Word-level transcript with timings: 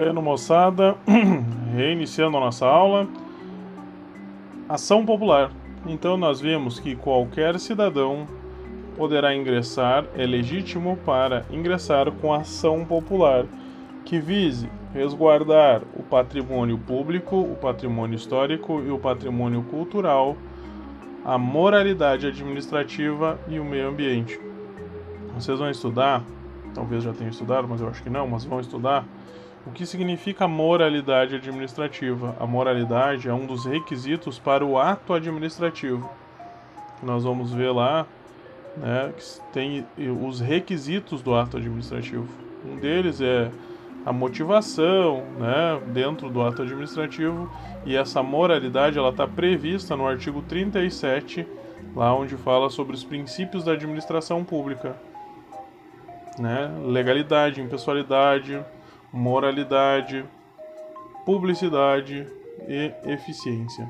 Bueno, 0.00 0.22
moçada, 0.22 0.96
reiniciando 1.74 2.36
a 2.36 2.40
nossa 2.40 2.64
aula. 2.64 3.08
Ação 4.68 5.04
popular. 5.04 5.50
Então, 5.88 6.16
nós 6.16 6.40
vimos 6.40 6.78
que 6.78 6.94
qualquer 6.94 7.58
cidadão 7.58 8.24
poderá 8.96 9.34
ingressar, 9.34 10.04
é 10.14 10.24
legítimo 10.24 10.96
para 11.04 11.44
ingressar 11.50 12.12
com 12.12 12.32
ação 12.32 12.84
popular 12.84 13.44
que 14.04 14.20
vise 14.20 14.70
resguardar 14.94 15.82
o 15.96 16.04
patrimônio 16.04 16.78
público, 16.78 17.36
o 17.36 17.56
patrimônio 17.56 18.14
histórico 18.14 18.80
e 18.80 18.92
o 18.92 19.00
patrimônio 19.00 19.64
cultural, 19.64 20.36
a 21.24 21.36
moralidade 21.36 22.24
administrativa 22.24 23.36
e 23.48 23.58
o 23.58 23.64
meio 23.64 23.88
ambiente. 23.88 24.40
Vocês 25.34 25.58
vão 25.58 25.68
estudar, 25.68 26.22
talvez 26.72 27.02
já 27.02 27.12
tenham 27.12 27.30
estudado, 27.30 27.66
mas 27.66 27.80
eu 27.80 27.88
acho 27.88 28.00
que 28.00 28.08
não, 28.08 28.28
mas 28.28 28.44
vão 28.44 28.60
estudar 28.60 29.04
o 29.68 29.72
que 29.72 29.84
significa 29.84 30.48
moralidade 30.48 31.34
administrativa? 31.34 32.34
A 32.40 32.46
moralidade 32.46 33.28
é 33.28 33.34
um 33.34 33.44
dos 33.44 33.66
requisitos 33.66 34.38
para 34.38 34.64
o 34.64 34.78
ato 34.78 35.12
administrativo. 35.12 36.08
Nós 37.02 37.22
vamos 37.22 37.52
ver 37.52 37.70
lá, 37.70 38.06
né, 38.78 39.12
que 39.14 39.40
tem 39.52 39.86
os 40.22 40.40
requisitos 40.40 41.20
do 41.20 41.34
ato 41.34 41.58
administrativo. 41.58 42.26
Um 42.64 42.76
deles 42.76 43.20
é 43.20 43.50
a 44.06 44.12
motivação, 44.12 45.24
né, 45.38 45.78
dentro 45.88 46.30
do 46.30 46.40
ato 46.40 46.62
administrativo, 46.62 47.52
e 47.84 47.94
essa 47.94 48.22
moralidade 48.22 48.98
ela 48.98 49.10
está 49.10 49.28
prevista 49.28 49.94
no 49.94 50.06
artigo 50.06 50.40
37, 50.40 51.46
lá 51.94 52.14
onde 52.14 52.36
fala 52.38 52.70
sobre 52.70 52.94
os 52.94 53.04
princípios 53.04 53.64
da 53.64 53.72
administração 53.72 54.42
pública, 54.42 54.96
né, 56.38 56.70
legalidade, 56.86 57.60
impessoalidade, 57.60 58.64
moralidade, 59.12 60.24
publicidade 61.24 62.26
e 62.66 62.92
eficiência. 63.04 63.88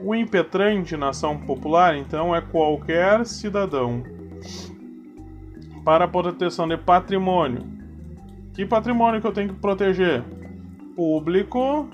O 0.00 0.14
impetrante 0.14 0.96
na 0.96 1.08
ação 1.08 1.38
popular, 1.38 1.96
então, 1.96 2.34
é 2.34 2.40
qualquer 2.40 3.26
cidadão 3.26 4.04
para 5.84 6.04
a 6.04 6.08
proteção 6.08 6.68
de 6.68 6.76
patrimônio. 6.76 7.66
Que 8.54 8.64
patrimônio 8.64 9.20
que 9.20 9.26
eu 9.26 9.32
tenho 9.32 9.48
que 9.48 9.60
proteger? 9.60 10.22
Público, 10.94 11.88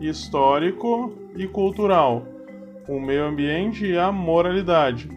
histórico 0.00 1.12
e 1.36 1.46
cultural, 1.46 2.26
o 2.88 3.00
meio 3.00 3.24
ambiente 3.24 3.86
e 3.86 3.96
a 3.96 4.12
moralidade 4.12 5.15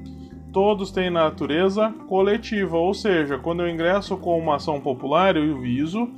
todos 0.51 0.91
têm 0.91 1.09
natureza 1.09 1.93
coletiva, 2.07 2.77
ou 2.77 2.93
seja, 2.93 3.37
quando 3.37 3.61
eu 3.61 3.69
ingresso 3.69 4.17
com 4.17 4.37
uma 4.37 4.55
ação 4.55 4.79
popular, 4.79 5.35
eu 5.35 5.59
viso 5.59 6.09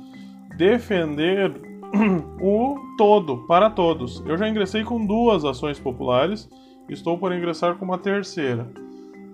defender 0.56 1.52
o 2.40 2.76
todo, 2.96 3.38
para 3.46 3.70
todos. 3.70 4.22
Eu 4.26 4.36
já 4.36 4.48
ingressei 4.48 4.84
com 4.84 5.04
duas 5.04 5.44
ações 5.44 5.78
populares, 5.78 6.48
estou 6.88 7.18
por 7.18 7.32
ingressar 7.32 7.76
com 7.76 7.84
uma 7.84 7.98
terceira. 7.98 8.70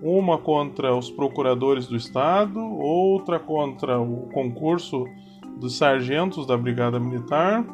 Uma 0.01 0.37
contra 0.37 0.95
os 0.95 1.11
procuradores 1.11 1.87
do 1.87 1.95
Estado, 1.97 2.59
outra 2.59 3.37
contra 3.37 3.99
o 3.99 4.29
concurso 4.33 5.05
dos 5.57 5.77
sargentos 5.77 6.45
da 6.45 6.55
Brigada 6.55 6.99
Militar 6.99 7.65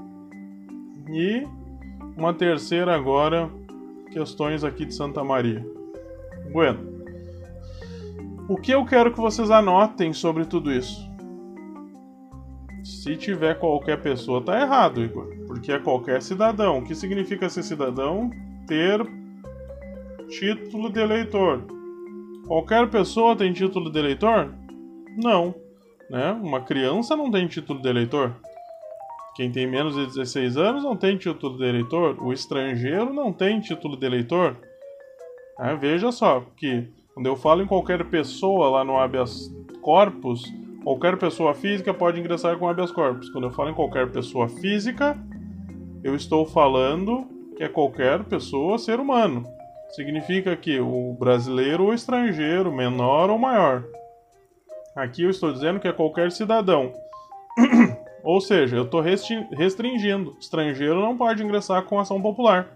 e 1.07 1.43
uma 2.17 2.33
terceira 2.33 2.95
agora, 2.95 3.47
questões 4.11 4.63
aqui 4.63 4.85
de 4.85 4.95
Santa 4.95 5.23
Maria. 5.23 5.63
Bueno. 6.51 6.94
O 8.47 8.57
que 8.57 8.71
eu 8.71 8.85
quero 8.85 9.11
que 9.11 9.19
vocês 9.19 9.49
anotem 9.49 10.13
sobre 10.13 10.45
tudo 10.45 10.71
isso? 10.71 11.09
Se 12.83 13.17
tiver 13.17 13.57
qualquer 13.57 13.99
pessoa, 13.99 14.39
tá 14.39 14.61
errado, 14.61 15.03
Igor. 15.03 15.27
Porque 15.47 15.71
é 15.71 15.79
qualquer 15.79 16.21
cidadão. 16.21 16.77
O 16.77 16.83
que 16.83 16.93
significa 16.93 17.49
ser 17.49 17.63
cidadão? 17.63 18.29
Ter 18.67 19.01
título 20.29 20.91
de 20.91 20.99
eleitor. 20.99 21.65
Qualquer 22.45 22.87
pessoa 22.91 23.35
tem 23.35 23.51
título 23.51 23.91
de 23.91 23.97
eleitor? 23.97 24.53
Não. 25.17 25.55
Né? 26.07 26.31
Uma 26.33 26.61
criança 26.61 27.15
não 27.15 27.31
tem 27.31 27.47
título 27.47 27.81
de 27.81 27.89
eleitor. 27.89 28.35
Quem 29.35 29.51
tem 29.51 29.65
menos 29.65 29.95
de 29.95 30.05
16 30.05 30.55
anos 30.55 30.83
não 30.83 30.95
tem 30.95 31.17
título 31.17 31.57
de 31.57 31.65
eleitor. 31.65 32.23
O 32.23 32.31
estrangeiro 32.31 33.11
não 33.11 33.33
tem 33.33 33.59
título 33.59 33.97
de 33.97 34.05
eleitor. 34.05 34.55
É, 35.59 35.75
veja 35.75 36.11
só 36.11 36.45
que 36.55 36.87
quando 37.15 37.27
eu 37.27 37.37
falo 37.37 37.63
em 37.63 37.65
qualquer 37.65 38.03
pessoa 38.03 38.69
lá 38.69 38.83
no 38.83 38.97
habeas 38.97 39.49
corpus, 39.81 40.43
qualquer 40.83 41.17
pessoa 41.17 41.53
física 41.53 41.93
pode 41.93 42.19
ingressar 42.19 42.57
com 42.57 42.67
habeas 42.67 42.91
corpus. 42.91 43.29
Quando 43.29 43.45
eu 43.45 43.51
falo 43.51 43.69
em 43.69 43.73
qualquer 43.73 44.11
pessoa 44.11 44.49
física, 44.49 45.17
eu 46.03 46.13
estou 46.13 46.45
falando 46.45 47.25
que 47.55 47.63
é 47.63 47.69
qualquer 47.69 48.21
pessoa, 48.25 48.77
ser 48.77 48.99
humano. 48.99 49.45
Significa 49.91 50.57
que 50.57 50.77
o 50.81 51.15
brasileiro 51.17 51.85
ou 51.85 51.93
estrangeiro, 51.93 52.69
menor 52.69 53.29
ou 53.29 53.39
maior. 53.39 53.85
Aqui 54.93 55.23
eu 55.23 55.29
estou 55.29 55.53
dizendo 55.53 55.79
que 55.79 55.87
é 55.87 55.93
qualquer 55.93 56.33
cidadão. 56.33 56.91
ou 58.25 58.41
seja, 58.41 58.75
eu 58.75 58.83
estou 58.83 58.99
restringindo. 58.99 60.35
Estrangeiro 60.37 60.99
não 60.99 61.15
pode 61.15 61.41
ingressar 61.41 61.83
com 61.83 61.97
ação 61.97 62.21
popular, 62.21 62.67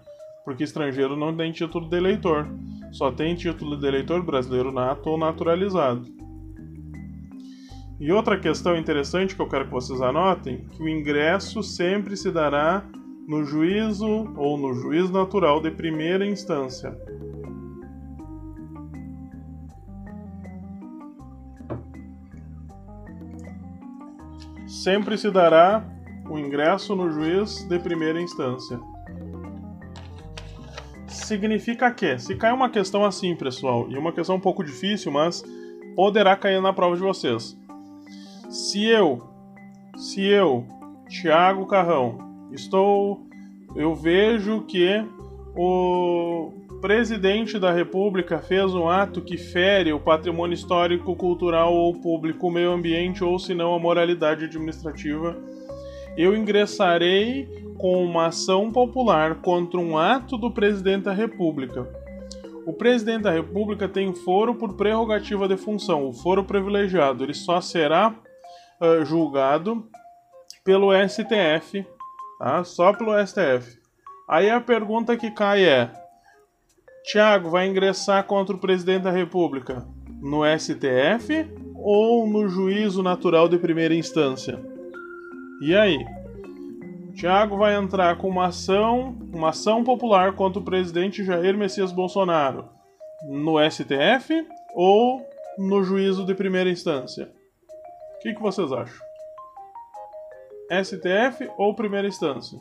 porque 0.46 0.64
estrangeiro 0.64 1.14
não 1.14 1.36
tem 1.36 1.52
título 1.52 1.86
de 1.86 1.96
eleitor 1.98 2.48
só 2.92 3.10
tem 3.10 3.34
título 3.34 3.76
de 3.76 3.86
eleitor 3.86 4.22
brasileiro 4.22 4.72
nato 4.72 5.08
ou 5.08 5.18
naturalizado. 5.18 6.06
E 7.98 8.10
outra 8.10 8.38
questão 8.38 8.76
interessante 8.76 9.36
que 9.36 9.42
eu 9.42 9.48
quero 9.48 9.66
que 9.66 9.72
vocês 9.72 10.00
anotem, 10.00 10.64
que 10.70 10.82
o 10.82 10.88
ingresso 10.88 11.62
sempre 11.62 12.16
se 12.16 12.30
dará 12.30 12.82
no 13.28 13.44
juízo 13.44 14.32
ou 14.36 14.56
no 14.56 14.74
juízo 14.74 15.12
natural 15.12 15.60
de 15.60 15.70
primeira 15.70 16.26
instância. 16.26 16.96
Sempre 24.66 25.18
se 25.18 25.30
dará 25.30 25.84
o 26.28 26.38
ingresso 26.38 26.96
no 26.96 27.10
juiz 27.10 27.68
de 27.68 27.78
primeira 27.78 28.20
instância 28.20 28.80
significa 31.30 31.88
que, 31.92 32.18
se 32.18 32.34
cai 32.34 32.52
uma 32.52 32.68
questão 32.68 33.04
assim, 33.04 33.36
pessoal, 33.36 33.86
e 33.88 33.96
uma 33.96 34.12
questão 34.12 34.34
um 34.34 34.40
pouco 34.40 34.64
difícil, 34.64 35.12
mas 35.12 35.44
poderá 35.94 36.34
cair 36.36 36.60
na 36.60 36.72
prova 36.72 36.96
de 36.96 37.02
vocês. 37.02 37.56
Se 38.48 38.84
eu, 38.84 39.22
se 39.96 40.26
eu, 40.26 40.66
Tiago 41.08 41.66
Carrão, 41.66 42.18
estou, 42.52 43.20
eu 43.76 43.94
vejo 43.94 44.62
que 44.62 45.04
o 45.54 46.52
presidente 46.80 47.60
da 47.60 47.70
República 47.70 48.40
fez 48.40 48.74
um 48.74 48.88
ato 48.88 49.20
que 49.20 49.36
fere 49.36 49.92
o 49.92 50.00
patrimônio 50.00 50.54
histórico, 50.54 51.14
cultural 51.14 51.72
ou 51.72 51.94
público, 51.94 52.48
o 52.48 52.50
meio 52.50 52.72
ambiente 52.72 53.22
ou 53.22 53.38
se 53.38 53.54
não 53.54 53.72
a 53.72 53.78
moralidade 53.78 54.46
administrativa, 54.46 55.38
eu 56.16 56.34
ingressarei 56.34 57.69
com 57.80 58.04
uma 58.04 58.26
ação 58.26 58.70
popular 58.70 59.36
contra 59.36 59.80
um 59.80 59.96
ato 59.96 60.36
do 60.36 60.50
presidente 60.50 61.04
da 61.04 61.12
República. 61.12 61.88
O 62.66 62.74
presidente 62.74 63.22
da 63.22 63.30
República 63.30 63.88
tem 63.88 64.14
foro 64.14 64.54
por 64.54 64.74
prerrogativa 64.74 65.48
de 65.48 65.56
função, 65.56 66.06
o 66.06 66.12
foro 66.12 66.44
privilegiado. 66.44 67.24
Ele 67.24 67.32
só 67.32 67.58
será 67.60 68.14
uh, 68.80 69.04
julgado 69.04 69.88
pelo 70.62 70.90
STF, 71.08 71.86
tá? 72.38 72.62
só 72.64 72.92
pelo 72.92 73.12
STF. 73.26 73.80
Aí 74.28 74.50
a 74.50 74.60
pergunta 74.60 75.16
que 75.16 75.30
cai 75.30 75.64
é: 75.64 75.90
Tiago 77.04 77.48
vai 77.48 77.66
ingressar 77.66 78.24
contra 78.24 78.54
o 78.54 78.60
presidente 78.60 79.04
da 79.04 79.10
República 79.10 79.86
no 80.20 80.42
STF 80.44 81.50
ou 81.74 82.28
no 82.28 82.46
juízo 82.46 83.02
natural 83.02 83.48
de 83.48 83.58
primeira 83.58 83.94
instância? 83.94 84.60
E 85.62 85.74
aí? 85.74 86.19
Tiago 87.10 87.56
vai 87.56 87.76
entrar 87.76 88.16
com 88.18 88.28
uma 88.28 88.46
ação, 88.46 89.16
uma 89.32 89.50
ação 89.50 89.84
popular 89.84 90.34
contra 90.34 90.60
o 90.60 90.64
presidente 90.64 91.24
Jair 91.24 91.56
Messias 91.56 91.92
Bolsonaro 91.92 92.68
no 93.28 93.56
STF 93.70 94.46
ou 94.74 95.20
no 95.58 95.82
juízo 95.82 96.24
de 96.24 96.34
primeira 96.34 96.70
instância? 96.70 97.30
O 98.16 98.22
que, 98.22 98.34
que 98.34 98.40
vocês 98.42 98.70
acham? 98.72 99.10
STF 100.70 101.50
ou 101.58 101.74
primeira 101.74 102.06
instância? 102.06 102.58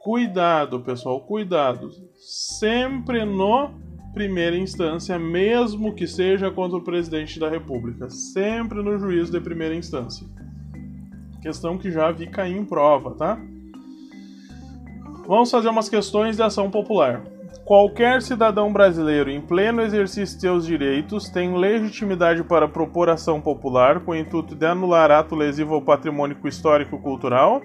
Cuidado, 0.00 0.80
pessoal, 0.80 1.20
cuidado. 1.20 1.90
Sempre 2.16 3.24
no 3.24 3.70
primeira 4.12 4.56
instância, 4.56 5.18
mesmo 5.18 5.94
que 5.94 6.06
seja 6.06 6.50
contra 6.50 6.78
o 6.78 6.82
presidente 6.82 7.38
da 7.38 7.48
República. 7.48 8.10
Sempre 8.10 8.82
no 8.82 8.98
juízo 8.98 9.30
de 9.30 9.40
primeira 9.40 9.74
instância. 9.74 10.26
Questão 11.40 11.78
que 11.78 11.90
já 11.90 12.10
vi 12.10 12.26
cair 12.26 12.56
em 12.56 12.64
prova, 12.64 13.14
tá? 13.14 13.38
Vamos 15.26 15.50
fazer 15.50 15.68
umas 15.68 15.88
questões 15.88 16.36
de 16.36 16.42
ação 16.42 16.70
popular. 16.70 17.22
Qualquer 17.64 18.20
cidadão 18.20 18.72
brasileiro, 18.72 19.30
em 19.30 19.40
pleno 19.40 19.80
exercício 19.80 20.34
de 20.34 20.40
seus 20.40 20.66
direitos, 20.66 21.28
tem 21.28 21.56
legitimidade 21.56 22.42
para 22.42 22.66
propor 22.66 23.08
ação 23.08 23.40
popular 23.40 24.00
com 24.00 24.10
o 24.10 24.16
intuito 24.16 24.56
de 24.56 24.66
anular 24.66 25.10
ato 25.10 25.36
lesivo 25.36 25.74
ao 25.74 25.82
patrimônio 25.82 26.36
histórico 26.44 26.96
e 26.96 26.98
cultural? 26.98 27.62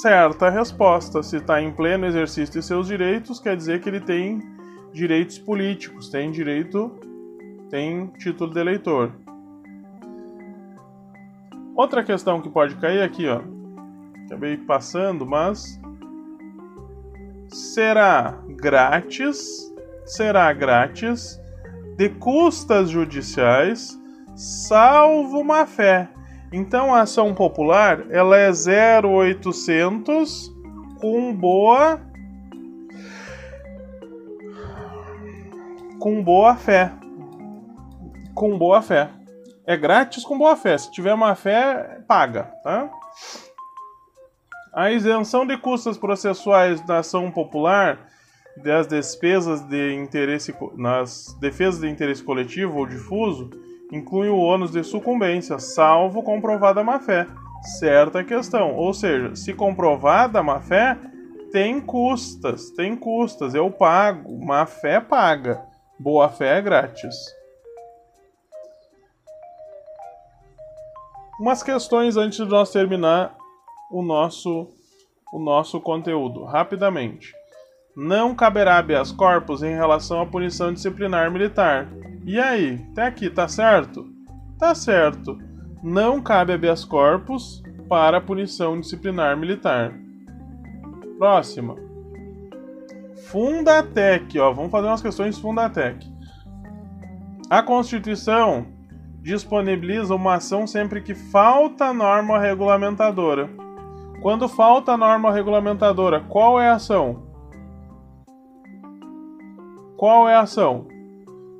Certa 0.00 0.48
resposta. 0.48 1.22
Se 1.22 1.36
está 1.36 1.60
em 1.60 1.70
pleno 1.70 2.06
exercício 2.06 2.58
de 2.58 2.66
seus 2.66 2.86
direitos, 2.86 3.38
quer 3.38 3.54
dizer 3.54 3.80
que 3.82 3.88
ele 3.90 4.00
tem 4.00 4.40
direitos 4.94 5.38
políticos, 5.38 6.08
tem 6.08 6.30
direito, 6.30 6.90
tem 7.68 8.06
título 8.18 8.50
de 8.50 8.60
eleitor. 8.60 9.12
Outra 11.78 12.02
questão 12.02 12.40
que 12.40 12.50
pode 12.50 12.74
cair 12.74 13.04
aqui, 13.04 13.28
ó. 13.28 13.40
Acabei 14.26 14.56
passando, 14.56 15.24
mas 15.24 15.80
será 17.46 18.36
grátis, 18.48 19.72
será 20.04 20.52
grátis 20.52 21.40
de 21.96 22.08
custas 22.08 22.90
judiciais, 22.90 23.96
salvo 24.34 25.44
má 25.44 25.64
fé. 25.66 26.08
Então 26.52 26.92
a 26.92 27.02
ação 27.02 27.32
popular 27.32 28.06
ela 28.10 28.36
é 28.36 28.50
0800 28.50 30.52
com 31.00 31.32
boa 31.32 32.00
com 36.00 36.24
boa 36.24 36.56
fé. 36.56 36.90
Com 38.34 38.58
boa 38.58 38.82
fé. 38.82 39.17
É 39.68 39.76
grátis 39.76 40.24
com 40.24 40.38
boa 40.38 40.56
fé. 40.56 40.78
Se 40.78 40.90
tiver 40.90 41.14
má 41.14 41.34
fé, 41.34 42.00
paga, 42.08 42.44
tá? 42.64 42.90
A 44.72 44.90
isenção 44.90 45.46
de 45.46 45.58
custas 45.58 45.98
processuais 45.98 46.80
da 46.86 47.00
ação 47.00 47.30
popular 47.30 47.98
das 48.64 48.86
despesas 48.86 49.60
de 49.60 49.94
interesse 49.94 50.56
nas 50.74 51.36
defesas 51.38 51.80
de 51.82 51.88
interesse 51.90 52.22
coletivo 52.22 52.78
ou 52.78 52.86
difuso 52.86 53.50
inclui 53.92 54.30
o 54.30 54.38
ônus 54.38 54.70
de 54.70 54.82
sucumbência, 54.82 55.58
salvo 55.58 56.22
comprovada 56.22 56.82
má-fé. 56.82 57.26
Certa 57.78 58.24
questão. 58.24 58.74
Ou 58.74 58.94
seja, 58.94 59.36
se 59.36 59.52
comprovada 59.52 60.42
má-fé, 60.42 60.96
tem 61.52 61.78
custas, 61.78 62.70
tem 62.70 62.96
custas, 62.96 63.54
eu 63.54 63.70
pago, 63.70 64.42
má-fé 64.42 64.98
paga, 64.98 65.60
boa-fé 66.00 66.56
é 66.56 66.62
grátis. 66.62 67.37
Umas 71.38 71.62
questões 71.62 72.16
antes 72.16 72.38
de 72.38 72.50
nós 72.50 72.72
terminar 72.72 73.36
o 73.90 74.02
nosso 74.02 74.66
o 75.32 75.38
nosso 75.38 75.80
conteúdo 75.80 76.42
rapidamente. 76.44 77.34
Não 77.94 78.34
caberá 78.34 78.78
habeas 78.78 79.12
corpus 79.12 79.62
em 79.62 79.74
relação 79.74 80.20
à 80.20 80.26
punição 80.26 80.72
disciplinar 80.72 81.30
militar. 81.30 81.88
E 82.24 82.40
aí, 82.40 82.84
até 82.92 83.06
aqui 83.06 83.28
tá 83.28 83.46
certo? 83.46 84.06
Tá 84.58 84.74
certo. 84.74 85.38
Não 85.82 86.20
cabe 86.20 86.52
habeas 86.52 86.84
corpus 86.84 87.62
para 87.88 88.20
punição 88.20 88.80
disciplinar 88.80 89.36
militar. 89.36 89.94
Próxima. 91.18 91.76
Fundatec, 93.26 94.38
ó, 94.38 94.52
vamos 94.52 94.70
fazer 94.70 94.86
umas 94.86 95.02
questões 95.02 95.38
Fundatec. 95.38 96.06
A 97.50 97.62
Constituição 97.62 98.77
disponibiliza 99.20 100.14
uma 100.14 100.34
ação 100.34 100.66
sempre 100.66 101.00
que 101.00 101.14
falta 101.14 101.92
norma 101.92 102.38
regulamentadora. 102.38 103.48
Quando 104.22 104.48
falta 104.48 104.96
norma 104.96 105.32
regulamentadora, 105.32 106.20
qual 106.20 106.60
é 106.60 106.68
a 106.68 106.74
ação? 106.74 107.22
Qual 109.96 110.28
é 110.28 110.34
a 110.34 110.40
ação? 110.40 110.86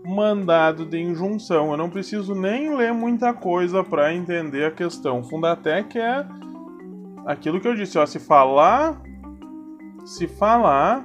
mandado 0.08 0.86
de 0.86 0.98
injunção. 0.98 1.70
Eu 1.70 1.76
não 1.76 1.90
preciso 1.90 2.34
nem 2.34 2.74
ler 2.74 2.94
muita 2.94 3.34
coisa 3.34 3.84
para 3.84 4.14
entender 4.14 4.64
a 4.64 4.70
questão. 4.70 5.22
Fundatec 5.22 5.98
é 5.98 6.26
aquilo 7.26 7.60
que 7.60 7.68
eu 7.68 7.74
disse, 7.74 7.98
ó, 7.98 8.06
se 8.06 8.18
falar, 8.18 8.98
se 10.06 10.26
falar, 10.26 11.04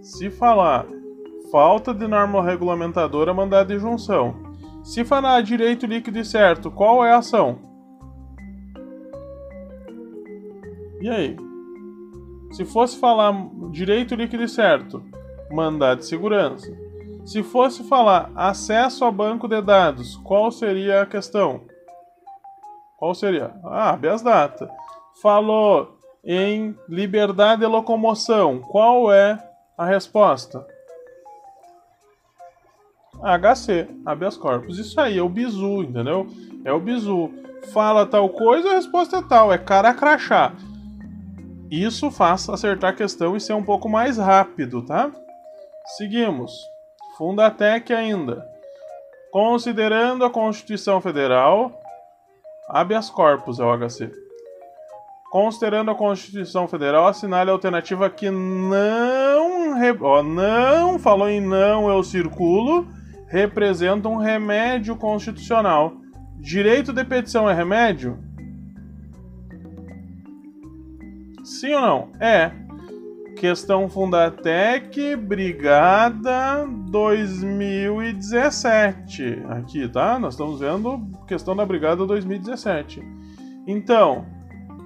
se 0.00 0.30
falar 0.30 0.86
falta 1.50 1.94
de 1.94 2.06
norma 2.08 2.42
regulamentadora, 2.42 3.32
mandado 3.32 3.68
de 3.68 3.74
injunção. 3.74 4.34
Se 4.84 5.02
falar 5.02 5.42
direito 5.42 5.86
líquido 5.86 6.18
e 6.18 6.24
certo, 6.26 6.70
qual 6.70 7.02
é 7.02 7.10
a 7.10 7.16
ação? 7.16 7.58
E 11.00 11.08
aí? 11.08 11.36
Se 12.52 12.66
fosse 12.66 12.98
falar 12.98 13.32
direito 13.70 14.14
líquido 14.14 14.42
e 14.42 14.48
certo, 14.48 15.02
mandado 15.50 16.00
de 16.00 16.06
segurança. 16.06 16.70
Se 17.24 17.42
fosse 17.42 17.82
falar 17.84 18.30
acesso 18.36 19.06
a 19.06 19.10
banco 19.10 19.48
de 19.48 19.62
dados, 19.62 20.16
qual 20.18 20.52
seria 20.52 21.00
a 21.00 21.06
questão? 21.06 21.62
Qual 22.98 23.14
seria? 23.14 23.54
Ah, 23.64 23.92
habeas 23.92 24.20
data. 24.20 24.70
Falou 25.22 25.98
em 26.22 26.76
liberdade 26.86 27.62
de 27.62 27.66
locomoção, 27.66 28.60
qual 28.60 29.10
é 29.10 29.38
a 29.78 29.86
resposta? 29.86 30.73
HC, 33.24 33.88
habeas 34.04 34.36
corpus. 34.36 34.78
Isso 34.78 35.00
aí 35.00 35.18
é 35.18 35.22
o 35.22 35.28
bizu, 35.28 35.82
entendeu? 35.82 36.26
É 36.64 36.72
o 36.72 36.78
bizu. 36.78 37.30
Fala 37.72 38.04
tal 38.04 38.28
coisa, 38.28 38.70
a 38.70 38.74
resposta 38.74 39.16
é 39.16 39.22
tal, 39.22 39.52
é 39.52 39.56
cara 39.56 39.94
crachá. 39.94 40.52
Isso 41.70 42.10
faz 42.10 42.48
acertar 42.48 42.90
a 42.90 42.96
questão 42.96 43.34
e 43.34 43.40
ser 43.40 43.54
um 43.54 43.64
pouco 43.64 43.88
mais 43.88 44.18
rápido, 44.18 44.82
tá? 44.82 45.10
Seguimos. 45.96 46.52
Fundatec 47.16 47.92
ainda. 47.92 48.44
Considerando 49.32 50.24
a 50.24 50.30
Constituição 50.30 51.00
Federal, 51.00 51.80
habeas 52.68 53.08
corpus 53.10 53.58
é 53.58 53.64
o 53.64 53.76
HC. 53.76 54.10
Considerando 55.30 55.90
a 55.90 55.94
Constituição 55.94 56.68
Federal, 56.68 57.08
assinale 57.08 57.50
a 57.50 57.52
alternativa 57.52 58.08
que 58.08 58.30
não, 58.30 59.74
ó, 60.02 60.22
não, 60.22 60.98
falou 60.98 61.28
em 61.28 61.40
não, 61.40 61.88
eu 61.88 62.04
circulo, 62.04 62.86
representa 63.28 64.08
um 64.08 64.16
remédio 64.16 64.96
constitucional. 64.96 65.94
Direito 66.38 66.92
de 66.92 67.04
petição 67.04 67.48
é 67.48 67.54
remédio? 67.54 68.18
Sim 71.44 71.74
ou 71.74 71.80
não? 71.80 72.08
É. 72.20 72.50
Questão 73.36 73.88
Fundatec, 73.88 75.14
Brigada 75.16 76.66
2017. 76.90 79.42
Aqui, 79.50 79.88
tá? 79.88 80.18
Nós 80.18 80.34
estamos 80.34 80.60
vendo 80.60 81.06
questão 81.26 81.54
da 81.54 81.66
Brigada 81.66 82.06
2017. 82.06 83.02
Então, 83.66 84.24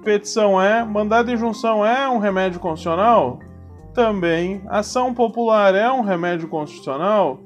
petição 0.03 0.61
é, 0.61 0.83
mandado 0.83 1.27
de 1.27 1.33
injunção 1.33 1.85
é 1.85 2.09
um 2.09 2.17
remédio 2.17 2.59
constitucional? 2.59 3.39
Também. 3.93 4.61
Ação 4.67 5.13
popular 5.13 5.75
é 5.75 5.91
um 5.91 6.01
remédio 6.01 6.47
constitucional? 6.47 7.39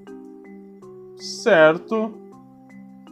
Certo. 1.23 2.13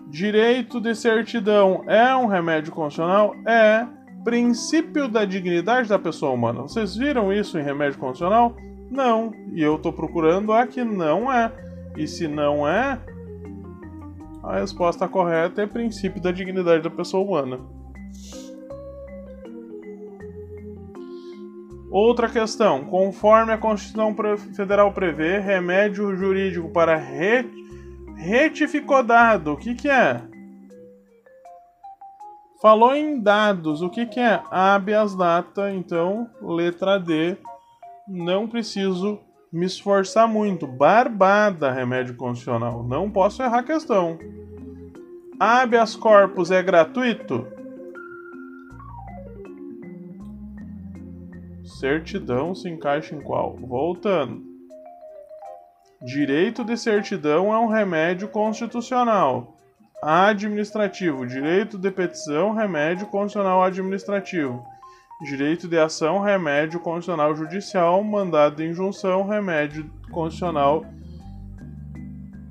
Direito 0.10 0.82
de 0.82 0.94
certidão 0.94 1.86
é 1.88 2.14
um 2.14 2.28
remédio 2.28 2.74
constitucional? 2.74 3.34
É 3.46 3.88
princípio 4.26 5.08
da 5.08 5.24
dignidade 5.24 5.88
da 5.88 5.98
pessoa 5.98 6.34
humana. 6.34 6.64
Vocês 6.64 6.94
viram 6.94 7.32
isso 7.32 7.58
em 7.58 7.64
remédio 7.64 7.98
condicional? 7.98 8.54
Não. 8.90 9.32
E 9.54 9.64
eu 9.64 9.78
estou 9.78 9.94
procurando 9.94 10.52
a 10.52 10.68
que 10.68 10.84
não 10.84 11.32
é. 11.32 11.54
E 11.96 12.06
se 12.06 12.28
não 12.28 12.68
é, 12.68 13.00
a 14.44 14.60
resposta 14.60 15.08
correta 15.08 15.62
é 15.62 15.66
princípio 15.66 16.22
da 16.22 16.34
dignidade 16.34 16.84
da 16.84 16.90
pessoa 16.90 17.24
humana. 17.24 17.62
Outra 21.90 22.28
questão. 22.28 22.84
Conforme 22.84 23.54
a 23.54 23.58
Constituição 23.58 24.14
Federal 24.54 24.92
prevê, 24.92 25.40
remédio 25.40 26.14
jurídico 26.14 26.68
para 26.68 26.98
retificodado. 28.22 29.54
O 29.54 29.58
que, 29.58 29.74
que 29.74 29.90
é? 29.90 30.22
Falou 32.62 32.96
em 32.96 33.20
dados, 33.20 33.82
o 33.82 33.90
que, 33.90 34.06
que 34.06 34.20
é? 34.20 34.40
Habeas 34.52 35.16
data, 35.16 35.72
então, 35.72 36.30
letra 36.40 37.00
D. 37.00 37.36
Não 38.08 38.48
preciso 38.48 39.20
me 39.52 39.66
esforçar 39.66 40.28
muito. 40.28 40.68
Barbada, 40.68 41.72
remédio 41.72 42.16
condicional. 42.16 42.84
Não 42.84 43.10
posso 43.10 43.42
errar 43.42 43.60
a 43.60 43.64
questão. 43.64 44.20
Habeas 45.40 45.96
corpus 45.96 46.52
é 46.52 46.62
gratuito? 46.62 47.48
Certidão 51.64 52.54
se 52.54 52.70
encaixa 52.70 53.16
em 53.16 53.22
qual? 53.22 53.56
Voltando. 53.56 54.51
Direito 56.04 56.64
de 56.64 56.76
certidão 56.78 57.54
é 57.54 57.60
um 57.60 57.68
remédio 57.68 58.28
constitucional 58.28 59.56
administrativo, 60.02 61.28
direito 61.28 61.78
de 61.78 61.92
petição, 61.92 62.54
remédio 62.54 63.06
constitucional 63.06 63.64
administrativo. 63.64 64.66
direito 65.24 65.68
de 65.68 65.78
ação, 65.78 66.20
remédio 66.20 66.80
condicional 66.80 67.36
judicial, 67.36 68.04
mandado 68.04 68.56
de 68.56 68.68
injunção, 68.68 69.28
remédio 69.28 69.88
condicional 70.12 70.84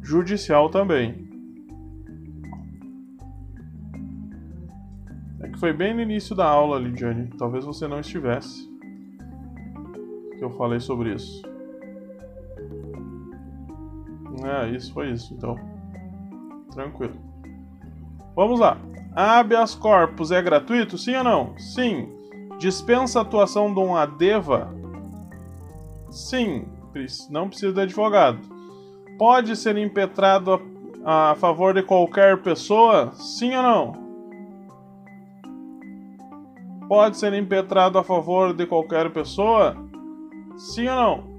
judicial 0.01 0.71
também. 0.71 1.29
É 5.41 5.49
que 5.49 5.59
foi 5.59 5.73
bem 5.73 5.93
no 5.93 6.03
início 6.03 6.37
da 6.37 6.47
aula, 6.47 6.79
Lidiane. 6.79 7.31
Talvez 7.37 7.65
você 7.65 7.89
não 7.89 7.99
estivesse. 7.99 8.71
Que 10.39 10.45
eu 10.45 10.51
falei 10.51 10.79
sobre 10.79 11.13
isso. 11.13 11.50
É, 14.45 14.71
isso 14.71 14.93
foi 14.93 15.11
isso, 15.11 15.35
então. 15.35 15.57
Tranquilo. 16.73 17.15
Vamos 18.35 18.61
lá. 18.61 18.79
Habeas 19.15 19.75
corpus 19.75 20.31
é 20.31 20.41
gratuito? 20.41 20.97
Sim 20.97 21.17
ou 21.17 21.25
não? 21.25 21.59
Sim. 21.59 22.09
Dispensa 22.59 23.19
a 23.19 23.23
atuação 23.23 23.73
de 23.73 23.81
um 23.81 23.97
adeva? 23.97 24.73
Sim. 26.11 26.67
Não 27.29 27.49
precisa 27.49 27.73
de 27.73 27.81
advogado. 27.81 28.39
Pode 29.19 29.57
ser 29.57 29.77
impetrado 29.77 30.61
a, 31.05 31.33
a 31.33 31.35
favor 31.35 31.75
de 31.75 31.83
qualquer 31.83 32.41
pessoa? 32.43 33.13
Sim 33.13 33.55
ou 33.57 33.63
não? 33.63 34.11
Pode 36.89 37.17
ser 37.19 37.33
impetrado 37.35 37.99
a 37.99 38.05
favor 38.05 38.53
de 38.53 38.67
qualquer 38.67 39.13
pessoa? 39.13 39.77
Sim 40.57 40.89
ou 40.89 40.97
não? 40.97 41.30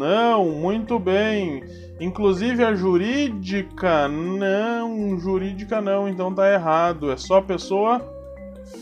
Não, 0.00 0.46
muito 0.46 0.98
bem. 0.98 1.62
Inclusive 2.00 2.64
a 2.64 2.74
jurídica, 2.74 4.08
não, 4.08 5.18
jurídica 5.20 5.78
não, 5.82 6.08
então 6.08 6.34
tá 6.34 6.50
errado. 6.50 7.12
É 7.12 7.18
só 7.18 7.42
pessoa 7.42 8.00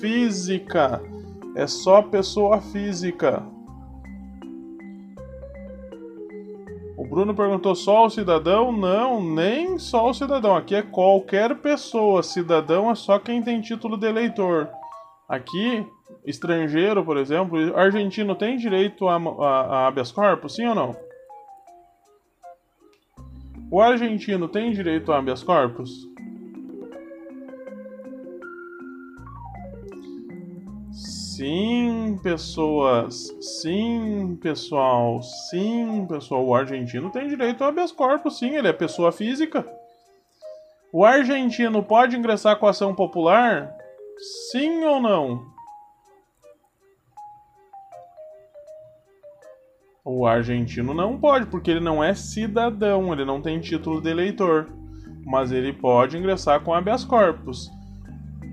física. 0.01 1.03
É 1.57 1.67
só 1.67 2.03
pessoa 2.03 2.61
física. 2.61 3.43
O 6.97 7.05
Bruno 7.05 7.35
perguntou 7.35 7.75
só 7.75 8.07
o 8.07 8.11
cidadão? 8.11 8.71
Não, 8.71 9.21
nem 9.21 9.77
só 9.77 10.11
o 10.11 10.15
cidadão. 10.15 10.55
Aqui 10.55 10.77
é 10.77 10.83
qualquer 10.83 11.57
pessoa. 11.57 12.23
Cidadão 12.23 12.93
é 12.93 12.95
só 12.95 13.19
quem 13.19 13.43
tem 13.43 13.61
título 13.61 13.97
de 13.97 14.07
eleitor. 14.07 14.69
Aqui, 15.29 15.85
estrangeiro, 16.25 17.05
por 17.05 17.17
exemplo, 17.17 17.77
argentino 17.77 18.37
tem 18.37 18.57
direito 18.57 19.09
a, 19.09 19.17
a, 19.17 19.61
a 19.61 19.87
habeas 19.89 20.13
corpus, 20.13 20.55
sim 20.55 20.65
ou 20.65 20.77
não? 20.77 21.08
O 23.71 23.83
argentino 23.83 24.49
tem 24.49 24.73
direito 24.73 25.13
a 25.13 25.19
habeas 25.19 25.43
corpus? 25.43 26.09
Sim, 31.39 32.19
pessoas. 32.23 33.33
Sim, 33.41 34.39
pessoal. 34.41 35.23
Sim, 35.23 36.07
pessoal. 36.09 36.45
O 36.45 36.55
argentino 36.55 37.11
tem 37.11 37.29
direito 37.29 37.63
a 37.63 37.69
habeas 37.69 37.93
corpus, 37.93 38.39
sim. 38.39 38.57
Ele 38.57 38.69
é 38.69 38.73
pessoa 38.73 39.13
física. 39.13 39.65
O 40.93 41.05
argentino 41.05 41.83
pode 41.83 42.17
ingressar 42.17 42.59
com 42.59 42.67
ação 42.67 42.95
popular? 42.95 43.73
Sim 44.51 44.83
ou 44.85 45.01
não? 45.01 45.58
O 50.11 50.27
argentino 50.27 50.95
não 50.95 51.19
pode, 51.19 51.45
porque 51.45 51.71
ele 51.71 51.81
não 51.81 52.03
é 52.03 52.15
cidadão, 52.15 53.13
ele 53.13 53.27
não 53.27 53.43
tem 53.43 53.61
título 53.61 54.01
de 54.01 54.09
eleitor. 54.09 54.67
Mas 55.27 55.53
ele 55.53 55.71
pode 55.71 56.17
ingressar 56.17 56.63
com 56.63 56.73
habeas 56.73 57.05
corpus. 57.05 57.71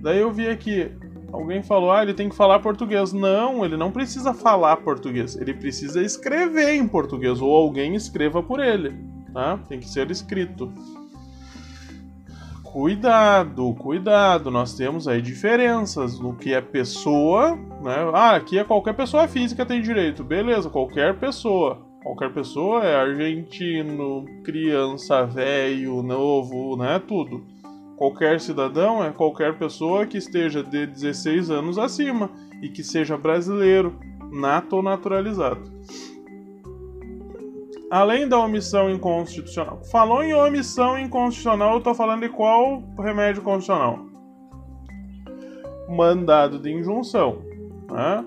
Daí 0.02 0.20
eu 0.20 0.34
vi 0.34 0.50
aqui, 0.50 0.92
alguém 1.32 1.64
falou, 1.64 1.94
ah, 1.94 2.04
ele 2.04 2.14
tem 2.14 2.28
que 2.28 2.36
falar 2.36 2.60
português. 2.60 3.14
Não, 3.14 3.64
ele 3.64 3.78
não 3.78 3.90
precisa 3.90 4.34
falar 4.34 4.76
português, 4.78 5.38
ele 5.38 5.54
precisa 5.54 6.04
escrever 6.04 6.76
em 6.76 6.86
português, 6.86 7.42
ou 7.42 7.56
alguém 7.56 7.96
escreva 7.96 8.44
por 8.44 8.60
ele, 8.60 8.94
tá? 9.34 9.58
Tem 9.70 9.80
que 9.80 9.88
ser 9.88 10.12
escrito. 10.12 10.70
Cuidado, 12.76 13.74
cuidado, 13.76 14.52
nós 14.52 14.74
temos 14.76 15.08
aí 15.08 15.22
diferenças 15.22 16.20
no 16.20 16.36
que 16.36 16.54
é 16.54 16.60
pessoa, 16.60 17.56
né? 17.82 17.96
Ah, 18.14 18.36
aqui 18.36 18.60
é 18.60 18.66
qualquer 18.66 18.92
pessoa 18.92 19.30
física 19.30 19.66
tem 19.66 19.82
direito, 19.82 20.26
beleza, 20.26 20.70
qualquer 20.70 21.18
pessoa. 21.18 21.88
Qualquer 22.04 22.34
pessoa 22.34 22.84
é 22.84 22.98
argentino, 22.98 24.26
criança, 24.44 25.26
velho, 25.26 26.04
novo, 26.04 26.76
né? 26.76 27.00
Tudo. 27.00 27.46
Qualquer 27.96 28.42
cidadão 28.42 29.02
é 29.02 29.10
qualquer 29.10 29.58
pessoa 29.58 30.06
que 30.06 30.18
esteja 30.18 30.62
de 30.62 30.86
16 30.86 31.50
anos 31.50 31.78
acima 31.78 32.30
e 32.62 32.68
que 32.68 32.84
seja 32.84 33.18
brasileiro, 33.18 33.98
nato 34.34 34.76
ou 34.76 34.84
naturalizado 34.84 35.64
além 37.90 38.28
da 38.28 38.38
omissão 38.40 38.90
inconstitucional. 38.90 39.82
Falou 39.92 40.24
em 40.24 40.34
omissão 40.34 40.98
inconstitucional, 40.98 41.76
eu 41.76 41.82
tô 41.82 41.94
falando 41.94 42.22
de 42.22 42.30
qual 42.30 42.84
remédio 42.98 43.42
constitucional? 43.42 44.00
Mandado 45.90 46.60
de 46.60 46.72
injunção. 46.72 47.42
Né? 47.90 48.26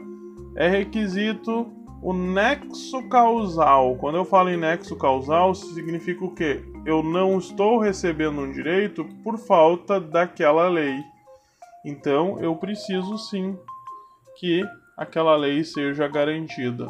É 0.56 0.68
requisito 0.68 1.70
o 2.02 2.12
nexo 2.12 3.08
causal. 3.08 3.96
Quando 3.96 4.16
eu 4.16 4.24
falo 4.24 4.50
em 4.50 4.56
nexo 4.56 4.96
causal, 4.96 5.54
significa 5.54 6.24
o 6.24 6.34
quê? 6.34 6.62
Eu 6.86 7.02
não 7.02 7.38
estou 7.38 7.78
recebendo 7.78 8.40
um 8.40 8.52
direito 8.52 9.04
por 9.24 9.36
falta 9.36 10.00
daquela 10.00 10.68
lei. 10.68 10.96
Então 11.84 12.38
eu 12.40 12.54
preciso 12.56 13.18
sim 13.18 13.56
que 14.38 14.62
aquela 14.96 15.36
lei 15.36 15.64
seja 15.64 16.06
garantida. 16.06 16.88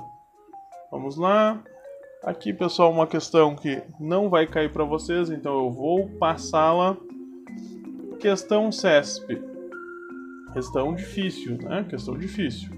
Vamos 0.90 1.16
lá. 1.16 1.58
Aqui, 2.24 2.52
pessoal, 2.52 2.90
uma 2.90 3.06
questão 3.06 3.54
que 3.54 3.80
não 4.00 4.28
vai 4.28 4.44
cair 4.44 4.72
para 4.72 4.82
vocês, 4.82 5.30
então 5.30 5.56
eu 5.56 5.70
vou 5.70 6.08
passá-la. 6.18 6.96
Questão 8.18 8.72
CESP. 8.72 9.40
Questão 10.52 10.94
difícil, 10.94 11.56
né? 11.58 11.86
Questão 11.88 12.18
difícil. 12.18 12.70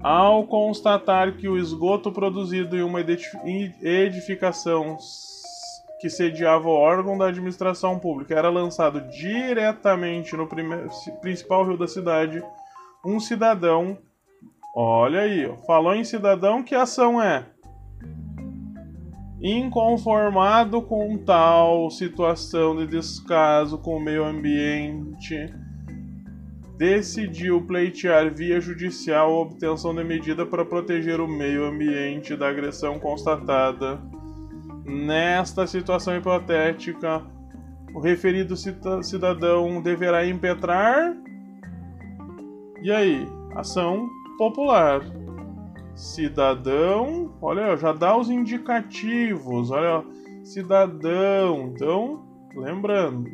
Ao 0.00 0.44
constatar 0.46 1.36
que 1.36 1.48
o 1.48 1.56
esgoto 1.56 2.10
produzido 2.10 2.76
em 2.76 2.82
uma 2.82 3.00
edificação 3.00 4.98
que 6.00 6.10
sediava 6.10 6.68
o 6.68 6.72
órgão 6.72 7.16
da 7.16 7.28
administração 7.28 8.00
pública 8.00 8.34
era 8.34 8.50
lançado 8.50 9.00
diretamente 9.02 10.36
no 10.36 10.48
principal 11.20 11.64
rio 11.64 11.78
da 11.78 11.86
cidade, 11.86 12.42
um 13.06 13.20
cidadão. 13.20 13.96
Olha 14.74 15.20
aí, 15.20 15.50
falou 15.66 15.94
em 15.94 16.02
cidadão, 16.02 16.64
que 16.64 16.74
ação 16.74 17.22
é? 17.22 17.46
Inconformado 19.46 20.80
com 20.80 21.18
tal 21.18 21.90
situação 21.90 22.74
de 22.76 22.86
descaso 22.86 23.76
com 23.76 23.98
o 23.98 24.00
meio 24.00 24.24
ambiente, 24.24 25.52
decidiu 26.78 27.60
pleitear 27.60 28.32
via 28.32 28.58
judicial 28.58 29.30
a 29.30 29.40
obtenção 29.42 29.94
de 29.94 30.02
medida 30.02 30.46
para 30.46 30.64
proteger 30.64 31.20
o 31.20 31.28
meio 31.28 31.66
ambiente 31.66 32.34
da 32.34 32.48
agressão 32.48 32.98
constatada. 32.98 34.00
Nesta 34.82 35.66
situação 35.66 36.16
hipotética, 36.16 37.22
o 37.94 38.00
referido 38.00 38.56
cidadão 39.02 39.82
deverá 39.82 40.26
impetrar. 40.26 41.14
E 42.82 42.90
aí? 42.90 43.28
Ação 43.54 44.08
popular 44.38 45.02
cidadão, 45.94 47.32
olha, 47.40 47.76
já 47.76 47.92
dá 47.92 48.16
os 48.16 48.28
indicativos, 48.28 49.70
olha, 49.70 50.04
cidadão. 50.42 51.72
Então, 51.74 52.22
lembrando. 52.54 53.30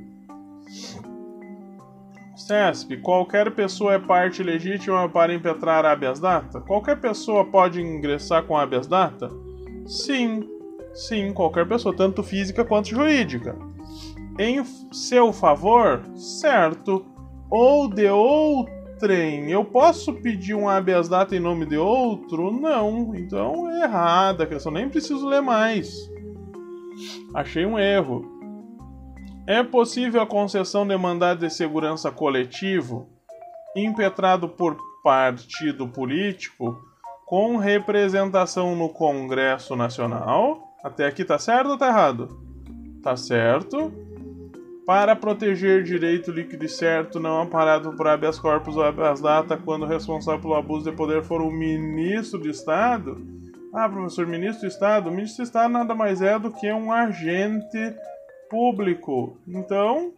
CESP, 2.37 2.97
qualquer 2.99 3.55
pessoa 3.55 3.95
é 3.95 3.99
parte 3.99 4.43
legítima 4.43 5.09
para 5.09 5.35
impetrar 5.35 5.85
habeas 5.85 6.19
data? 6.21 6.61
Qualquer 6.61 7.01
pessoa 7.01 7.45
pode 7.45 7.81
ingressar 7.81 8.45
com 8.45 8.57
habeas 8.57 8.87
data? 8.87 9.29
Sim, 9.87 10.49
sim, 10.95 11.33
qualquer 11.33 11.69
pessoa, 11.69 11.95
tanto 11.95 12.23
física 12.23 12.65
quanto 12.65 12.89
jurídica. 12.89 13.57
Em 14.39 14.65
seu 14.91 15.33
favor, 15.33 16.03
certo, 16.17 17.05
ou 17.51 17.89
de 17.89 18.09
outro 18.09 18.80
trem, 19.01 19.51
eu 19.51 19.65
posso 19.65 20.13
pedir 20.13 20.55
um 20.55 20.69
habeas 20.69 21.09
data 21.09 21.35
em 21.35 21.41
nome 21.41 21.65
de 21.67 21.77
outro? 21.77 22.53
Não. 22.53 23.15
Então 23.17 23.69
é 23.71 23.85
errada 23.85 24.45
a 24.45 24.47
questão, 24.47 24.71
nem 24.71 24.89
preciso 24.89 25.27
ler 25.27 25.41
mais. 25.41 26.09
Achei 27.35 27.65
um 27.65 27.79
erro. 27.79 28.39
É 29.47 29.63
possível 29.63 30.21
a 30.21 30.27
concessão 30.27 30.87
de 30.87 30.97
mandado 30.97 31.41
de 31.41 31.51
segurança 31.51 32.13
coletivo 32.13 33.09
impetrado 33.75 34.49
por 34.49 34.77
partido 35.03 35.89
político 35.89 36.79
com 37.25 37.57
representação 37.57 38.77
no 38.77 38.91
Congresso 38.91 39.75
Nacional? 39.75 40.75
Até 40.85 41.07
aqui 41.07 41.25
tá 41.25 41.39
certo 41.39 41.71
ou 41.71 41.79
tá 41.79 41.89
errado? 41.89 42.29
Tá 43.03 43.17
certo 43.17 44.10
para 44.91 45.15
proteger 45.15 45.85
direito 45.85 46.33
líquido 46.33 46.65
e 46.65 46.69
certo, 46.69 47.21
não 47.21 47.43
amparado 47.43 47.93
por 47.93 48.09
habeas 48.09 48.41
corpus 48.41 48.77
ou 48.77 48.83
habeas 48.83 49.21
data, 49.21 49.57
quando 49.57 49.87
responsável 49.87 50.41
pelo 50.41 50.57
abuso 50.57 50.91
de 50.91 50.97
poder 50.97 51.23
for 51.23 51.41
o 51.41 51.49
ministro 51.49 52.41
de 52.41 52.51
Estado. 52.51 53.17
Ah, 53.73 53.89
professor, 53.89 54.27
ministro 54.27 54.63
de 54.63 54.75
Estado? 54.75 55.09
O 55.09 55.13
ministro 55.13 55.45
de 55.45 55.49
Estado 55.49 55.71
nada 55.71 55.95
mais 55.95 56.21
é 56.21 56.37
do 56.41 56.51
que 56.51 56.73
um 56.73 56.93
agente 56.93 57.95
público. 58.51 59.39
Então, 59.47 60.13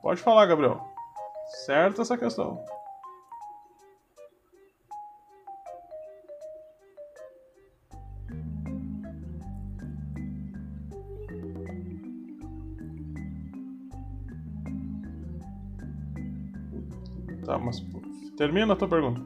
pode 0.00 0.22
falar, 0.22 0.46
Gabriel. 0.46 0.80
Certo 1.66 2.00
essa 2.00 2.16
questão. 2.16 2.58
Termina 18.36 18.72
a 18.72 18.76
tua 18.76 18.88
pergunta. 18.88 19.20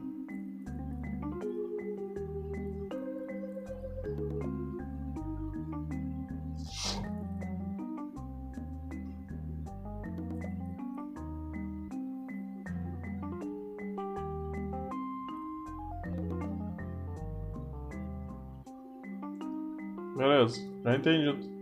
Beleza, 20.15 20.59
já 20.83 20.95
entendi. 20.95 21.57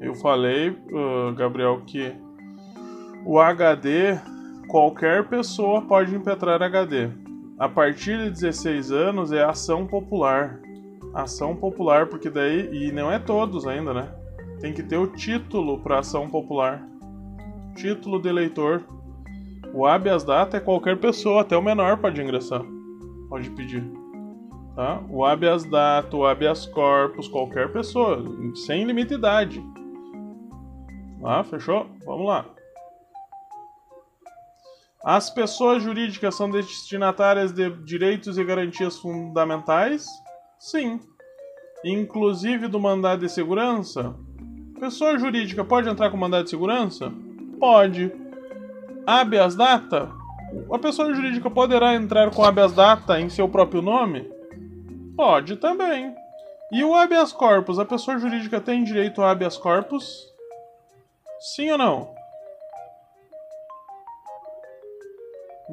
Eu 0.00 0.14
falei, 0.14 0.70
uh, 0.70 1.34
Gabriel, 1.36 1.82
que 1.86 2.12
o 3.24 3.38
HD 3.38 4.18
qualquer 4.72 5.28
pessoa 5.28 5.82
pode 5.82 6.14
impetrar 6.14 6.62
HD. 6.62 7.10
A 7.58 7.68
partir 7.68 8.16
de 8.16 8.30
16 8.30 8.90
anos 8.90 9.30
é 9.30 9.44
ação 9.44 9.86
popular. 9.86 10.58
Ação 11.12 11.54
popular, 11.54 12.06
porque 12.06 12.30
daí. 12.30 12.70
E 12.72 12.90
não 12.90 13.12
é 13.12 13.18
todos 13.18 13.66
ainda, 13.66 13.92
né? 13.92 14.08
Tem 14.60 14.72
que 14.72 14.82
ter 14.82 14.96
o 14.96 15.06
título 15.06 15.78
para 15.80 15.98
ação 15.98 16.26
popular. 16.30 16.82
Título 17.76 18.18
de 18.18 18.30
eleitor. 18.30 18.82
O 19.74 19.86
habeas 19.86 20.24
data 20.24 20.56
é 20.56 20.60
qualquer 20.60 20.98
pessoa, 20.98 21.42
até 21.42 21.54
o 21.54 21.62
menor 21.62 21.98
pode 21.98 22.22
ingressar. 22.22 22.62
Pode 23.28 23.50
pedir. 23.50 23.84
Tá? 24.74 25.02
O 25.10 25.22
habeas 25.22 25.64
data, 25.64 26.16
o 26.16 26.26
habeas 26.26 26.64
corpus, 26.64 27.28
qualquer 27.28 27.70
pessoa, 27.72 28.24
sem 28.54 28.84
limite 28.84 29.10
de 29.10 29.14
idade. 29.16 29.62
Ah, 31.22 31.44
fechou? 31.44 31.86
Vamos 32.06 32.26
lá. 32.26 32.46
As 35.04 35.28
pessoas 35.28 35.82
jurídicas 35.82 36.36
são 36.36 36.48
destinatárias 36.48 37.52
de 37.52 37.70
direitos 37.84 38.38
e 38.38 38.44
garantias 38.44 38.98
fundamentais? 38.98 40.06
Sim. 40.60 41.00
Inclusive 41.84 42.68
do 42.68 42.78
mandado 42.78 43.26
de 43.26 43.28
segurança? 43.28 44.14
Pessoa 44.78 45.18
jurídica 45.18 45.64
pode 45.64 45.88
entrar 45.88 46.10
com 46.10 46.16
mandado 46.16 46.44
de 46.44 46.50
segurança? 46.50 47.12
Pode. 47.58 48.12
Habeas 49.04 49.56
data? 49.56 50.08
A 50.72 50.78
pessoa 50.78 51.12
jurídica 51.12 51.50
poderá 51.50 51.94
entrar 51.94 52.30
com 52.30 52.44
habeas 52.44 52.72
data 52.72 53.20
em 53.20 53.28
seu 53.28 53.48
próprio 53.48 53.82
nome? 53.82 54.30
Pode 55.16 55.56
também. 55.56 56.14
E 56.70 56.84
o 56.84 56.94
habeas 56.94 57.32
corpus? 57.32 57.80
A 57.80 57.84
pessoa 57.84 58.18
jurídica 58.18 58.60
tem 58.60 58.84
direito 58.84 59.20
a 59.20 59.32
habeas 59.32 59.56
corpus? 59.56 60.32
Sim 61.40 61.72
ou 61.72 61.78
não? 61.78 62.21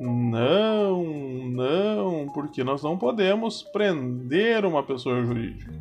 Não, 0.02 1.04
não, 1.04 2.28
porque 2.34 2.64
nós 2.64 2.82
não 2.82 2.98
podemos 2.98 3.62
prender 3.62 4.64
uma 4.64 4.82
pessoa 4.82 5.22
jurídica. 5.22 5.74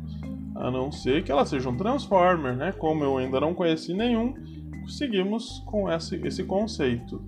A 0.55 0.69
não 0.69 0.91
ser 0.91 1.23
que 1.23 1.31
ela 1.31 1.45
seja 1.45 1.69
um 1.69 1.77
Transformer, 1.77 2.53
né? 2.53 2.73
Como 2.73 3.01
eu 3.01 3.17
ainda 3.17 3.39
não 3.39 3.53
conheci 3.53 3.93
nenhum, 3.93 4.33
seguimos 4.89 5.63
com 5.65 5.89
esse, 5.89 6.17
esse 6.27 6.43
conceito. 6.43 7.21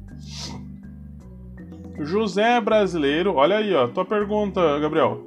José 2.01 2.59
brasileiro, 2.59 3.35
olha 3.35 3.57
aí, 3.57 3.73
ó, 3.73 3.87
tua 3.87 4.03
pergunta, 4.03 4.77
Gabriel. 4.79 5.25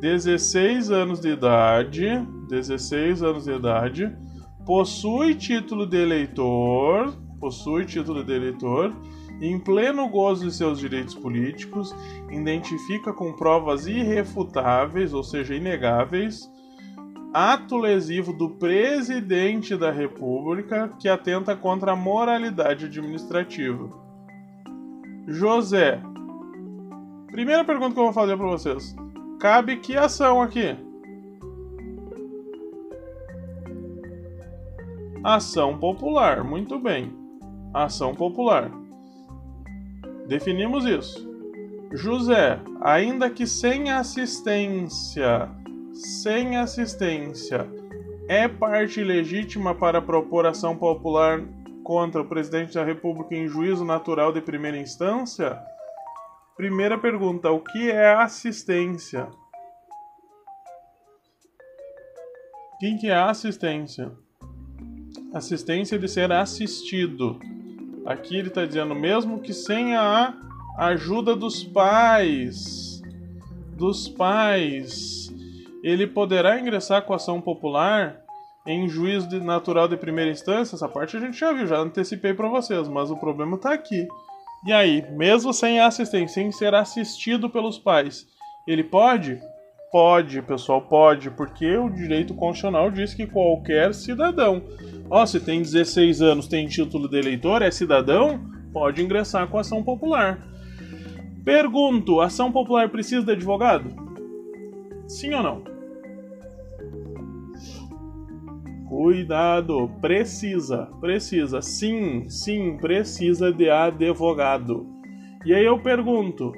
16 0.00 0.90
anos 0.90 1.20
de 1.20 1.28
idade, 1.28 2.06
16 2.48 3.22
anos 3.22 3.44
de 3.44 3.52
idade, 3.52 4.10
possui 4.64 5.34
título 5.34 5.86
de 5.86 5.98
eleitor, 5.98 7.12
possui 7.38 7.84
título 7.84 8.24
de 8.24 8.32
eleitor 8.32 8.94
em 9.40 9.58
pleno 9.58 10.08
gozo 10.08 10.46
de 10.46 10.54
seus 10.54 10.78
direitos 10.78 11.14
políticos, 11.14 11.94
identifica 12.30 13.12
com 13.12 13.32
provas 13.32 13.86
irrefutáveis, 13.86 15.12
ou 15.12 15.24
seja, 15.24 15.54
inegáveis, 15.54 16.50
ato 17.32 17.76
lesivo 17.76 18.32
do 18.32 18.50
presidente 18.50 19.76
da 19.76 19.90
República 19.90 20.90
que 20.98 21.08
atenta 21.08 21.56
contra 21.56 21.92
a 21.92 21.96
moralidade 21.96 22.86
administrativa. 22.86 23.90
José, 25.26 26.00
primeira 27.30 27.64
pergunta 27.64 27.94
que 27.94 28.00
eu 28.00 28.04
vou 28.04 28.12
fazer 28.12 28.36
para 28.36 28.46
vocês: 28.46 28.94
cabe 29.40 29.76
que 29.76 29.96
ação 29.96 30.42
aqui? 30.42 30.76
Ação 35.24 35.78
popular, 35.78 36.42
muito 36.42 36.80
bem. 36.80 37.12
Ação 37.72 38.12
popular. 38.12 38.81
Definimos 40.32 40.86
isso. 40.86 41.30
José, 41.92 42.58
ainda 42.80 43.28
que 43.28 43.46
sem 43.46 43.90
assistência, 43.90 45.50
sem 45.92 46.56
assistência, 46.56 47.68
é 48.26 48.48
parte 48.48 49.04
legítima 49.04 49.74
para 49.74 50.00
propor 50.00 50.46
ação 50.46 50.74
popular 50.74 51.42
contra 51.84 52.22
o 52.22 52.24
presidente 52.26 52.72
da 52.72 52.82
República 52.82 53.34
em 53.34 53.46
juízo 53.46 53.84
natural 53.84 54.32
de 54.32 54.40
primeira 54.40 54.78
instância? 54.78 55.58
Primeira 56.56 56.96
pergunta: 56.96 57.50
o 57.50 57.60
que 57.60 57.90
é 57.90 58.14
assistência? 58.14 59.28
O 62.72 62.78
que 62.78 63.10
é 63.10 63.14
assistência? 63.14 64.10
Assistência 65.34 65.98
de 65.98 66.08
ser 66.08 66.32
assistido. 66.32 67.38
Aqui 68.04 68.36
ele 68.36 68.48
está 68.48 68.64
dizendo, 68.64 68.94
mesmo 68.94 69.40
que 69.40 69.52
sem 69.52 69.96
a 69.96 70.34
ajuda 70.78 71.36
dos 71.36 71.62
pais, 71.62 73.00
dos 73.76 74.08
pais, 74.08 75.32
ele 75.82 76.06
poderá 76.06 76.58
ingressar 76.58 77.02
com 77.02 77.14
ação 77.14 77.40
popular 77.40 78.20
em 78.66 78.88
juízo 78.88 79.28
de 79.28 79.40
natural 79.40 79.88
de 79.88 79.96
primeira 79.96 80.30
instância. 80.30 80.74
Essa 80.74 80.88
parte 80.88 81.16
a 81.16 81.20
gente 81.20 81.38
já 81.38 81.52
viu, 81.52 81.66
já 81.66 81.78
antecipei 81.78 82.34
para 82.34 82.48
vocês, 82.48 82.88
mas 82.88 83.10
o 83.10 83.16
problema 83.16 83.56
está 83.56 83.72
aqui. 83.72 84.06
E 84.64 84.72
aí, 84.72 85.04
mesmo 85.10 85.52
sem 85.52 85.80
assistência, 85.80 86.34
sem 86.34 86.52
ser 86.52 86.74
assistido 86.74 87.50
pelos 87.50 87.78
pais, 87.78 88.26
ele 88.66 88.84
pode? 88.84 89.40
Pode, 89.92 90.40
pessoal, 90.40 90.80
pode, 90.80 91.30
porque 91.30 91.76
o 91.76 91.90
direito 91.90 92.32
constitucional 92.32 92.90
diz 92.90 93.12
que 93.12 93.26
qualquer 93.26 93.92
cidadão, 93.92 94.62
ó, 95.10 95.26
se 95.26 95.38
tem 95.38 95.60
16 95.60 96.22
anos, 96.22 96.48
tem 96.48 96.66
título 96.66 97.06
de 97.06 97.18
eleitor, 97.18 97.60
é 97.60 97.70
cidadão, 97.70 98.40
pode 98.72 99.02
ingressar 99.02 99.46
com 99.48 99.58
ação 99.58 99.82
popular. 99.82 100.48
Pergunto: 101.44 102.22
ação 102.22 102.50
popular 102.50 102.88
precisa 102.88 103.22
de 103.22 103.32
advogado? 103.32 103.90
Sim 105.06 105.34
ou 105.34 105.42
não? 105.42 105.62
Cuidado, 108.88 109.90
precisa, 110.00 110.88
precisa, 111.02 111.60
sim, 111.60 112.30
sim, 112.30 112.78
precisa 112.78 113.52
de 113.52 113.68
advogado. 113.68 114.86
E 115.44 115.52
aí 115.52 115.66
eu 115.66 115.78
pergunto: 115.78 116.50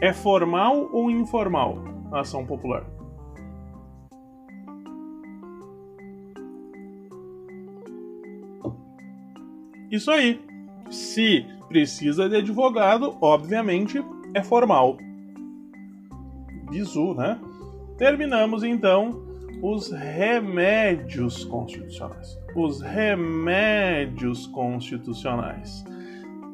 é 0.00 0.12
formal 0.12 0.88
ou 0.92 1.10
informal? 1.10 1.90
Ação 2.20 2.44
popular. 2.44 2.84
Isso 9.90 10.10
aí. 10.10 10.40
Se 10.90 11.46
precisa 11.68 12.28
de 12.28 12.36
advogado, 12.36 13.16
obviamente 13.20 14.02
é 14.34 14.42
formal. 14.42 14.96
Bizu, 16.70 17.14
né? 17.14 17.38
Terminamos 17.98 18.62
então 18.62 19.22
os 19.62 19.90
remédios 19.90 21.44
constitucionais. 21.44 22.38
Os 22.56 22.80
remédios 22.80 24.46
constitucionais. 24.46 25.84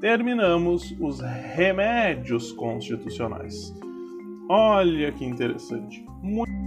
Terminamos 0.00 0.94
os 1.00 1.20
remédios 1.20 2.52
constitucionais. 2.52 3.74
Olha 4.48 5.12
que 5.12 5.24
interessante. 5.24 6.04
Muito 6.22 6.57